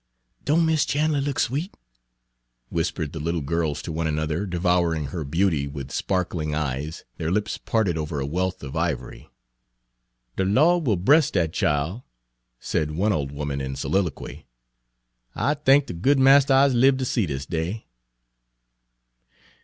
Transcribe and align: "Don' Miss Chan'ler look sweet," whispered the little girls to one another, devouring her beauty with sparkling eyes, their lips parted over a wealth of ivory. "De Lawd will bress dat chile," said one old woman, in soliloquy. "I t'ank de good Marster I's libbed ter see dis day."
"Don' 0.43 0.65
Miss 0.65 0.83
Chan'ler 0.83 1.21
look 1.21 1.37
sweet," 1.37 1.77
whispered 2.69 3.13
the 3.13 3.19
little 3.19 3.41
girls 3.41 3.83
to 3.83 3.91
one 3.91 4.07
another, 4.07 4.47
devouring 4.47 5.05
her 5.13 5.23
beauty 5.23 5.67
with 5.67 5.91
sparkling 5.91 6.55
eyes, 6.55 7.05
their 7.17 7.29
lips 7.31 7.59
parted 7.59 7.99
over 7.99 8.19
a 8.19 8.25
wealth 8.25 8.63
of 8.63 8.75
ivory. 8.75 9.29
"De 10.37 10.43
Lawd 10.43 10.87
will 10.87 10.95
bress 10.97 11.29
dat 11.29 11.53
chile," 11.53 12.01
said 12.59 12.89
one 12.95 13.13
old 13.13 13.31
woman, 13.31 13.61
in 13.61 13.75
soliloquy. 13.75 14.47
"I 15.35 15.53
t'ank 15.53 15.85
de 15.85 15.93
good 15.93 16.17
Marster 16.17 16.55
I's 16.55 16.73
libbed 16.73 16.97
ter 16.97 17.05
see 17.05 17.27
dis 17.27 17.45
day." 17.45 17.85